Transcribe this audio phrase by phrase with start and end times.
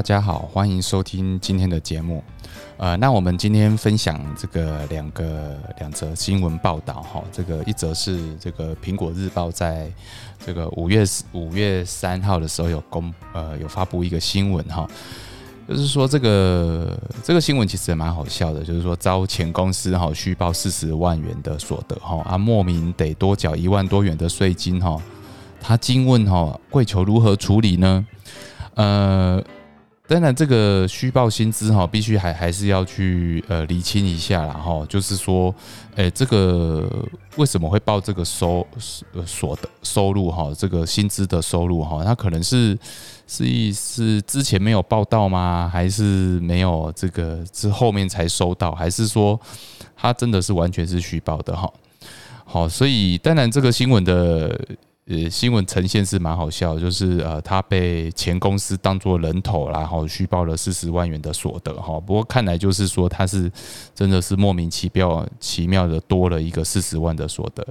[0.00, 2.24] 大家好，欢迎收听今天的节目。
[2.78, 7.22] 呃，那我们今天分享这个两个两则新闻报道哈。
[7.30, 9.92] 这个一则是这个苹果日报在
[10.42, 14.88] 这个五月五月三号的时候有公呃有发布一个新闻哈，
[15.68, 24.98] 就是说这个这个新闻其实也蛮好笑的，就是说遭前公司哈虚报四十万元的所得哈啊莫名得多缴一万多元的税金哈，
[25.60, 28.06] 他惊问哈跪求如何处理呢？
[28.76, 29.44] 呃。
[30.10, 34.84] 当然，这个虚报薪资哈，必须还还是要去呃厘清一下啦哈。
[34.88, 35.54] 就是说，
[35.94, 36.84] 诶，这个
[37.36, 38.66] 为什么会报这个收
[39.12, 40.52] 呃所得收入哈？
[40.58, 42.76] 这个薪资的收入哈，他可能是
[43.28, 45.70] 是是之前没有报到吗？
[45.72, 48.72] 还是没有这个是后面才收到？
[48.72, 49.40] 还是说
[49.96, 51.72] 他真的是完全是虚报的哈？
[52.44, 54.60] 好，所以当然这个新闻的。
[55.10, 61.98] 呃，新闻呈现是蛮好笑，就是呃，他被前公司当做人头，然后虚报了四十万元的所得哈。
[61.98, 63.50] 不过看来就是说他是
[63.92, 67.66] 真的是莫名其妙奇妙的多了一个四十万的所得。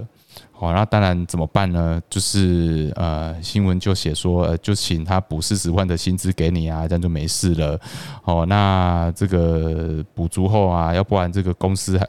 [0.52, 2.02] 好，那当然怎么办呢？
[2.10, 7.80] 就是呃，新闻就写说，呃，就请他补四十万的薪资给你啊，这样就没事了。
[8.26, 12.06] 哦，那这个补足后啊，要不然这个公司还。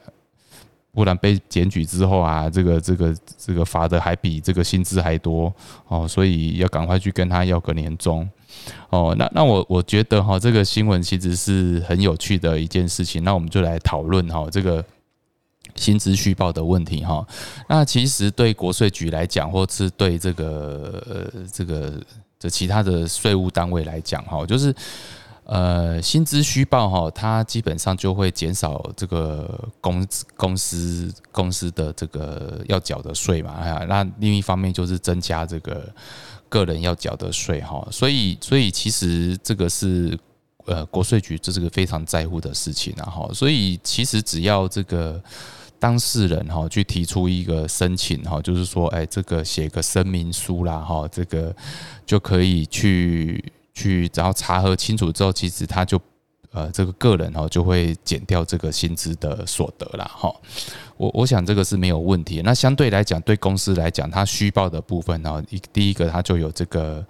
[0.92, 5.52] 不然被检举之后啊，这个这个这个罚的还比这个薪资还多
[5.86, 8.28] 哦，所以要赶快去跟他要个年终
[8.88, 9.14] 哦。
[9.16, 13.22] 那那我我觉得哈，这个新闻其实是很有趣的一件事情。
[13.22, 14.84] 那我们就来讨论哈这个
[15.77, 17.25] 薪资虚报的问题哈。
[17.69, 21.92] 那其实对国税局来讲，或是对这个呃这个
[22.38, 24.75] 这其他的税务单位来讲哈，就是。
[25.53, 30.06] 呃，薪资虚报哈，它基本上就会减少这个公
[30.37, 35.93] 公司公司的这个要缴的税嘛，啊，那另一方面就是增加这个
[36.49, 40.16] 个人要缴的税哈，所以所以其实这个是
[40.66, 45.21] 呃国税局这是个非常在乎的事情啊哈，所以其实只要这个
[45.81, 51.53] 当事人哈去提出一个申请哈，就是说哎这个写个声明书啦哈，这个
[52.06, 53.43] 就可以去。
[53.80, 56.00] 去，然后查核清楚之后，其实他就，
[56.52, 60.30] 呃，这个个人哦就会减掉这个薪资的所得了哈。
[60.96, 62.42] 我我想这个是没有问题。
[62.44, 67.04] 那相对来讲，对公司来讲，它虚报的部分呢，一第一个它就有这个。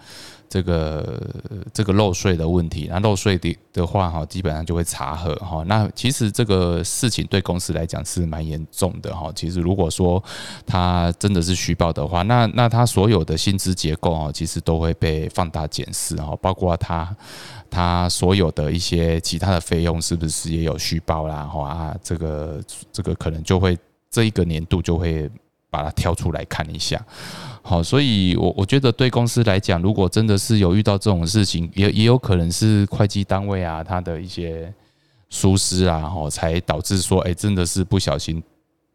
[0.50, 1.31] 这个
[1.72, 5.62] 这个漏税的问题，那漏税的的话哈，基本上就会查核哈。
[5.69, 9.31] 那其实这个事情对公司来讲是蛮严重的哈。
[9.33, 10.21] 其实如果说
[10.66, 16.37] 他真的是虚报的话，那那他所有的薪资结构啊，其实都会被放大检视哈。
[16.43, 17.17] 包括他
[17.71, 21.44] 他所有的一些其他的费用是不是也有虚报啦？
[21.44, 23.78] 哈啊，这个这个可能就会
[24.11, 25.31] 这一个年度就会
[25.70, 27.00] 把它挑出来看一下。
[27.62, 34.72] 好，所以，我我觉得对公司来讲，如果真的是有遇到这种事情，也也有可能是会计单位啊，他的一些
[35.28, 38.42] 疏失啊，哈，才导致说，哎，真的是不小心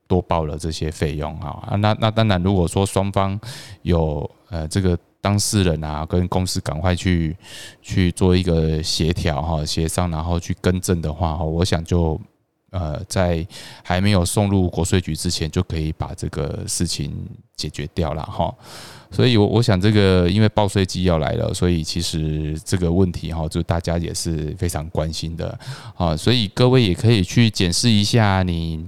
[0.08, 1.78] 多报了这些费用啊。
[1.78, 3.40] 那那当然，如果说双方
[3.84, 7.38] 有呃这个当事人啊，跟公司赶快去
[7.82, 12.20] 去做一个协调哈，协商，然后去更正的话哈，我想就。
[12.76, 13.48] 呃，在
[13.82, 17.10] 还没有送入国税局之前，就可以把这个事情
[17.56, 18.54] 解决掉了哈。
[19.12, 25.58] 所以，我我想这个因为报税季要来了，所以其实这个问题哈，就大家也是非常关心的
[25.96, 26.18] 啊。
[26.18, 28.86] 所以各位也可以去检视一下你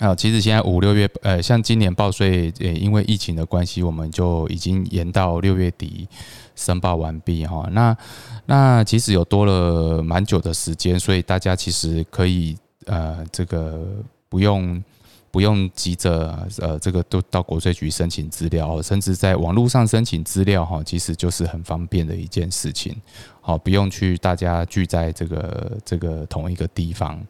[0.00, 0.14] 啊。
[0.14, 6.06] 其实现在五六月，呃，像今年报税，呃，因为疫情的关系，我们就已经延到六月底
[6.54, 7.66] 申报完毕哈。
[7.72, 7.96] 那
[8.44, 12.54] 那其实有多了蛮久的时间，所以大家其实可以。
[12.88, 13.86] 呃，这个
[14.28, 14.82] 不用
[15.30, 22.96] 不用急着呃，这个都到国税局申请资料，甚至在网络上申请资料哈，其实就是很方便的一件事情。
[23.40, 27.24] 好，不用去大家聚在这个这个同一个地方。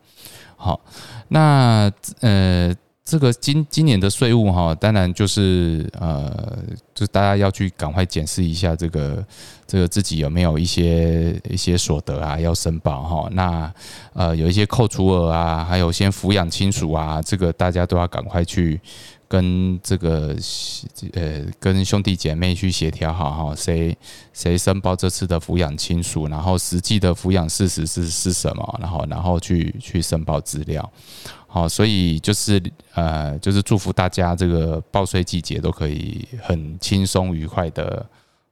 [0.56, 0.80] 好，
[1.28, 2.74] 那呃。
[3.10, 6.58] 这个今今年的税务哈，当然就是呃，
[6.98, 9.24] 就是大家要去赶快检视一下这个
[9.68, 13.28] 这个自己有没有一些一些所得啊要申报哈。
[13.30, 13.72] 那
[14.14, 18.80] 呃有一些扣除额啊，还有先抚养亲属啊，这个大家都要赶快去
[19.28, 20.34] 跟这个
[21.12, 23.96] 呃跟兄弟姐妹去协调好哈，谁
[24.32, 30.90] 谁申报这次的抚养亲属，然后实际的抚养事实是是什么，然后然后去去申报资料。
[31.50, 32.62] 好，所以就是
[32.92, 38.06] 呃，就是祝福大家这个报税季节都可以很轻松愉快的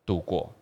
[0.05, 0.53] 度过。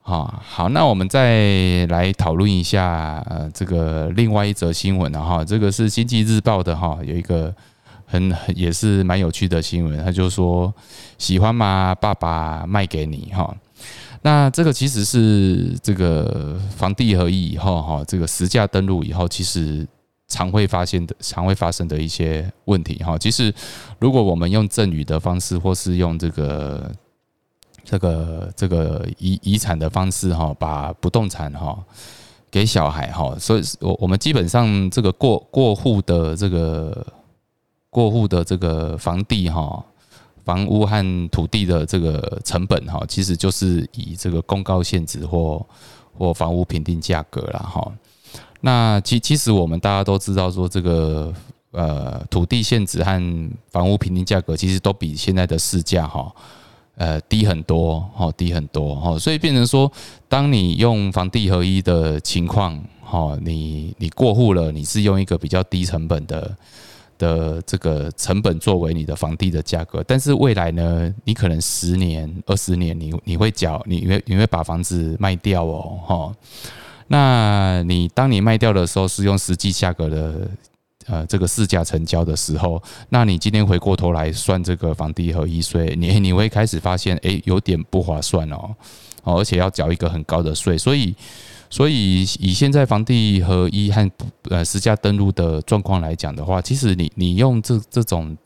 [0.00, 7.54] 好，好，那我们再来讨论一下呃，这个另外一则新闻哈，这个是经济日报的哈，有一个
[8.04, 10.74] 很也是蛮有趣的新闻，他就说
[11.16, 11.94] 喜欢吗？
[11.94, 13.56] 爸爸卖给你哈。
[14.22, 19.86] 那这个其实是这个房地合一以后哈，这个实价登录以后，其实
[20.26, 23.16] 常会发现的、常会发生的一些问题哈。
[23.16, 23.54] 其实
[24.00, 26.90] 如果我们用赠与的方式，或是用这个
[27.84, 31.78] 这个这个遗遗产的方式哈，把不动产哈
[32.50, 37.06] 给小孩哈，所以我我们基本上这个过过户的这个
[37.90, 39.84] 过户的这个房地哈。
[40.44, 45.64] 房屋和土地的这个成本哈，其实就是以这个公告限值或
[46.18, 47.92] 或房屋评定价格了哈。
[48.60, 51.32] 那其其实我们大家都知道说，这个
[51.70, 56.34] 呃土地限值和房屋评定价格其实都比现在的市价哈
[56.96, 59.18] 呃低很多哈，低很多哈。
[59.18, 59.90] 所以变成说，
[60.28, 66.56] 当你用房地合一的情况哈，你你过户了，你是用一个比较低成本的。
[67.18, 76.32] 的这个成本作为你的房地的价格，但是未来呢，你可能十年、二十年，你你会缴，你会你会把房子卖掉哦，哈。
[77.06, 80.50] 那你当你卖掉的时候，是用实际价格的
[81.06, 88.74] 呃这个市价成交的时候，那你今天回过头来算这个房地合一税，你 你会开始发现，哎，有点不划算哦，
[89.24, 91.14] 哦，而且要缴一个很高的税，所以。
[91.74, 94.06] 所以，以现在房地合一和
[94.50, 98.36] 呃实价登录的状况来讲的话，其实你你用这这种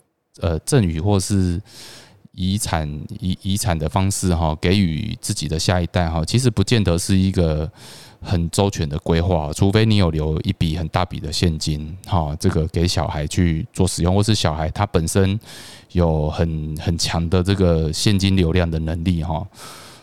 [0.40, 1.60] 呃赠与或是
[2.36, 2.88] 遗产
[3.18, 7.68] 遗遗产的方式哈，给予自己的下一代哈，其实不见得是一个
[8.20, 15.38] 很周全的规划，除非你有留一笔很大笔的现金哈，这个给小孩去做使用，或是小孩他本身
[15.92, 19.46] 有很很强的这个现金流量的能力哈。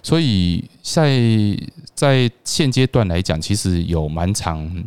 [0.01, 1.21] 所以在
[1.93, 4.83] 在现阶段来讲，其实有蛮长、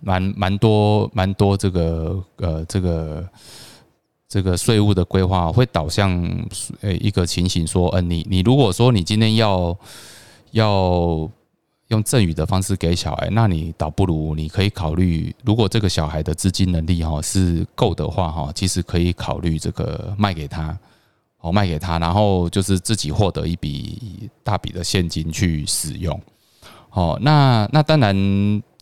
[0.00, 3.28] 蛮蛮多、蛮多这个呃这个
[4.28, 6.12] 这个税务的规划，会导向
[6.82, 9.76] 呃一个情形，说，嗯，你你如果说你今天要
[10.50, 11.28] 要
[11.88, 20.78] 用赠与的方式给小孩，那你倒不如你可以考虑，如果这个小孩的资金能力哈是够的话哈，其实可以考虑这个卖给他。
[21.40, 26.20] 哦，卖给他，然后就是自己获得一笔大笔的现金去使用。
[26.90, 28.12] 哦，那那当然，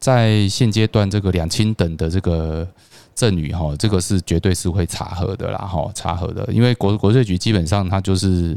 [0.07, 2.65] 在现阶段这个两清等的这个
[3.13, 8.57] 赠与哈，这个是绝对是会查核的啦，哈，查核的，因为国国税局基本上它就是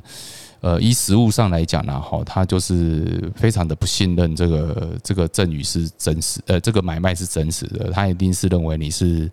[0.62, 9.32] 呃，依实物上来讲呢，哈，它就是非常的不信任这个这个赠与是真实，呃，这个买卖是真实的，他一定是认为你是。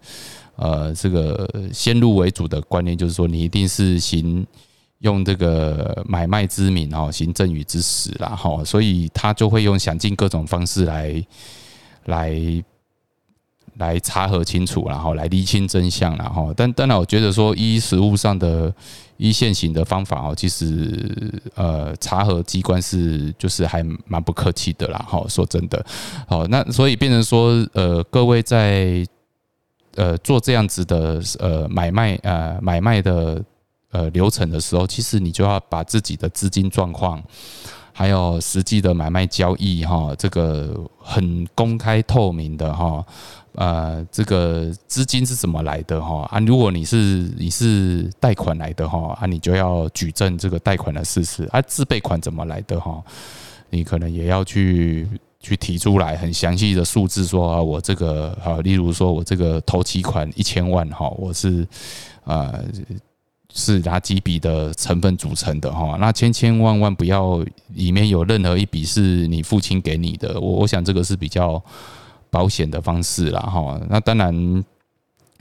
[0.59, 4.47] 呃，这个先入为主的观念就是说，你一定是行
[5.01, 11.23] 用这个买卖之名哈，行赠与之实啦哈，所以他就会用想尽各种方式来
[12.07, 12.65] 来
[13.77, 18.75] 来查核清楚，然后来厘清真相，然后，但当然，我觉得说依实物上的
[19.17, 25.85] 一线型的方法哦，其实呃，查核机关是就是还蛮不客气的啦哈，说真的，
[26.27, 29.07] 好，那所以变成说呃，各位在。
[29.99, 33.43] 呃，做这样子的呃买卖呃买卖的
[33.93, 37.19] 呃流程的时候，其实你就要把自己的资金状况，
[37.99, 43.03] 还有实际的买卖交易哈，这个很公开透明的哈，
[43.55, 46.39] 呃，这个资金是怎么来的哈啊？
[46.41, 53.03] 如果你是你是贷款来的哈啊，你就要举证这个贷款的事实啊，自备款怎么来的哈？
[53.71, 55.09] 你可能也要去。
[55.39, 61.65] 去提出来很详细的数字，说啊，我这个啊，例如说我这个头期款一千万哈，我是
[62.25, 62.53] 啊
[63.55, 65.97] 是哪几笔的成分组成的哈？
[65.99, 71.63] 那千千万万不要里面有任何一笔是你父亲给你的，我我想这个是比较
[72.31, 73.81] 保险的方式啦哈。
[73.89, 74.65] 那当然，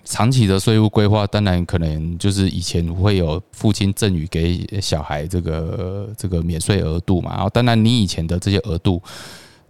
[0.04, 9.02] 长期的税务规划，当然可能就是以前会有父亲赠与给小孩这个这个免税额度嘛，然后当然你以前的这些额度。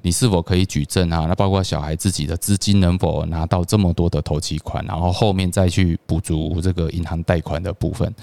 [0.06, 1.26] 你是否可以举证啊？
[1.28, 8.14] 那包括小孩自己的资金能否拿到这么多的投期款，然后后面再去补足这个银行贷款的部分。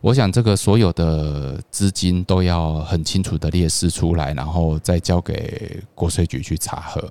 [0.00, 7.08] 我想这个所有的资金都要很清楚的列示出来，然后再交给国税局去查核。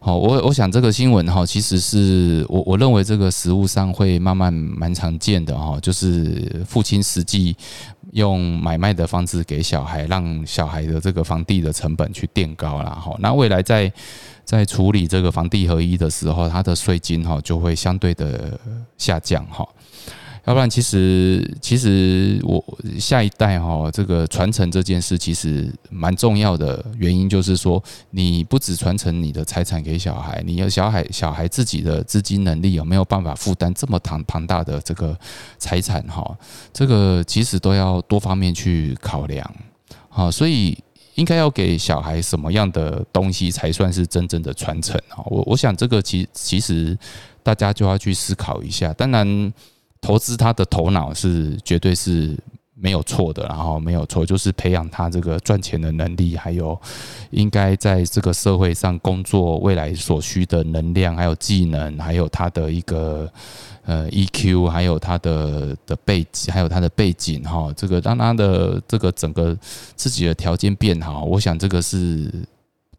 [0.00, 7.56] 好，我我想这个新闻哈，其实是我我认为这个实物上会慢慢蛮常见的哈，就是父亲实际
[8.16, 13.14] 用买卖的方式给小孩，让小孩的这个房地的成本去垫高了哈。
[13.18, 13.92] 那未来在
[14.42, 18.58] 在处理这个房地合一的时候，它的税金哈就会相对的
[18.96, 19.68] 下降哈。
[20.46, 22.64] 要不然，其实其实我
[23.00, 26.84] 下一代哈，这个传承这件事其实蛮重要的。
[26.98, 35.18] 原因就是说，你不只传承你的财产给小孩，你要小孩小孩自己的资金能力有没有办法负担这么庞庞大的这个
[35.58, 36.24] 财产哈？
[36.72, 39.52] 这个其实都要多方面去考量。
[40.08, 40.78] 好，所以
[41.16, 45.26] 应该要给小孩什么样的东西才算是真正的传承啊？
[45.26, 46.96] 我我想这个其其实
[47.42, 48.92] 大家就要去思考一下。
[48.92, 49.52] 当然，
[50.00, 52.36] 投资他的头脑是绝对是。
[52.78, 56.78] 没有错的，然后没有错，就是培养他这个赚钱的能力，还有
[57.30, 63.32] 应该在这个社会上工作未来所需的能量，还有技能，还有他的一个
[63.86, 69.56] 呃 EQ，还有他的的背景，还有他的背景哈，这个让他的这个整个
[69.94, 72.30] 自己的条件变好，我想这个是。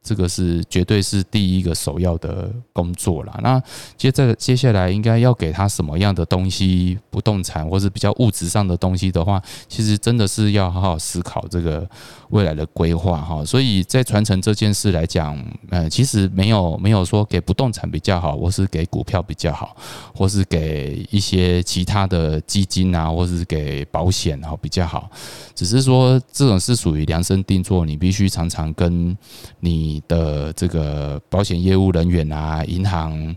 [0.07, 3.37] 这个是绝对是第一个首要的工作了。
[3.43, 3.61] 那
[3.97, 6.97] 接着接下来应该要给他什么样的东西？
[7.09, 11.85] 不动产或是比较物质上的东西的话，其实真的是要好好思考这个
[12.29, 13.43] 未来的规划哈。
[13.43, 15.35] 所以在传承这件事来讲，
[15.69, 19.75] 呃，其实没有没有说给不动产比较好，或是给股票比较好，
[20.15, 25.09] 或是给一些其他的基金啊，或是给保险哈比较好。
[25.55, 29.17] 只是说这种是属于量身定做，你必须常常跟
[29.59, 29.96] 你。
[30.07, 33.35] 的这个保险业务人员啊，银行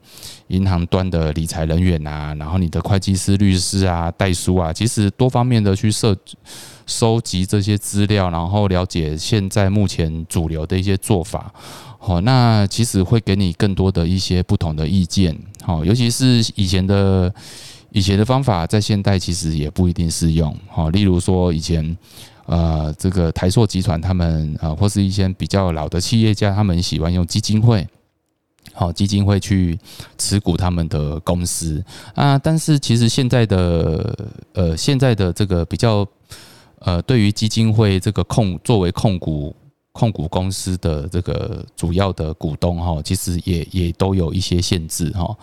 [0.48, 6.16] 银行端的理财人员啊，然后你的会计师、律师啊、代书啊，其实多方面的去设
[6.86, 11.52] 收集这些资料，然后了解现在目前主流的一些做法，
[11.98, 17.32] 好，那其实会给你更多的一些不同的意见，好，尤其是以前的
[17.90, 21.96] 以前的方法，在现代其实也不一定适用，好，例如说以前。
[22.50, 27.86] 呃，这个台硕集团他们啊，或是一些比较老的企业家，他们喜欢用基金会，
[28.72, 29.78] 好基金会去
[30.18, 31.80] 持股他们的公司
[32.16, 32.36] 啊。
[32.36, 36.04] 但是其实现在的呃，现在的这个比较
[36.80, 39.54] 呃，对于基金会这个控作为控股
[39.92, 45.36] 控股公司的这个主要的股东哈，其实也也都有一些限制哈。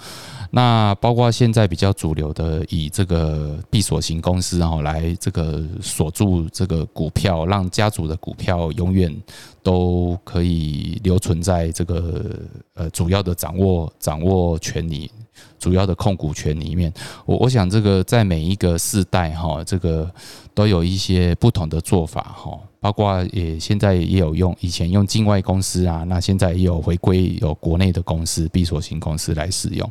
[0.52, 9.14] 那包括现在比较主流的，以这个闭锁型公司，然后来这个锁住这个股票，让家族的股票永远
[9.62, 12.40] 都可以留存在这个
[12.76, 15.12] 呃主要的掌握掌握权里。
[15.60, 16.92] 主要的控股权里面，
[17.24, 20.10] 我我想这个在每一个世代哈，这个
[20.56, 29.90] 都有一些不同的做法哈，包括也现在也有用以前用境外公司啊，那现在也有回归有国内的公司闭锁型公司来使用。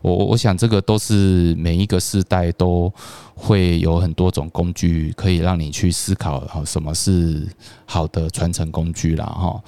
[0.00, 2.92] 我我想这个都是每一个世代都
[3.34, 7.46] 会有很多种工具可以让你去思考哈，什么是
[7.84, 9.62] 好的传承工具了哈。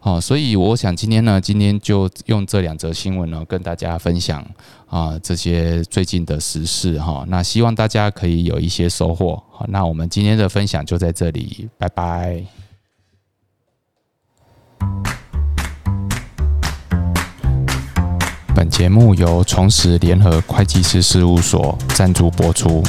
[0.00, 4.44] 好，所以我想今天呢，今天就用这两则新闻呢，跟大家分享。
[4.88, 9.42] 啊，这些最近的时事哈，那希望大家可以有一些收获。
[9.58, 12.44] 好，那我们今天的分享就在这里，拜拜。
[18.54, 22.82] 本节目由重实联合会计师事务所赞助播出。